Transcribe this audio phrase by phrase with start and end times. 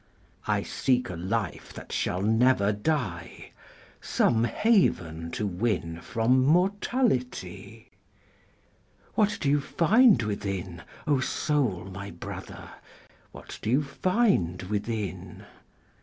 [0.47, 3.51] I seek a Life that shall never die,
[4.01, 7.91] Some haven to winFrom mortality.
[9.13, 12.71] What do you find within, O Soul, my Brother?
[13.31, 15.45] What do you find within?